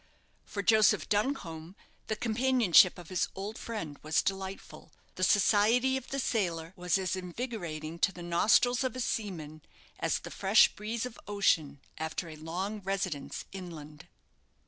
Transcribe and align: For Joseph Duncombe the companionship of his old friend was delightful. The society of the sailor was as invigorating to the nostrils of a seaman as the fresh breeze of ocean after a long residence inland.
For 0.45 0.63
Joseph 0.63 1.09
Duncombe 1.09 1.75
the 2.07 2.15
companionship 2.15 2.97
of 2.97 3.09
his 3.09 3.27
old 3.35 3.59
friend 3.59 3.99
was 4.01 4.23
delightful. 4.23 4.91
The 5.13 5.23
society 5.23 5.95
of 5.95 6.07
the 6.07 6.17
sailor 6.17 6.73
was 6.75 6.97
as 6.97 7.15
invigorating 7.15 7.99
to 7.99 8.11
the 8.11 8.23
nostrils 8.23 8.83
of 8.83 8.95
a 8.95 8.99
seaman 8.99 9.61
as 9.99 10.17
the 10.17 10.31
fresh 10.31 10.69
breeze 10.75 11.05
of 11.05 11.19
ocean 11.27 11.81
after 11.99 12.29
a 12.29 12.35
long 12.35 12.79
residence 12.81 13.45
inland. 13.51 14.07